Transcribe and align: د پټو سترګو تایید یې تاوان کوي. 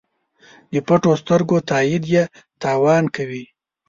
د 0.73 0.75
پټو 0.87 1.11
سترګو 1.21 1.57
تایید 1.69 2.03
یې 2.13 2.23
تاوان 2.61 3.03
کوي. 3.15 3.43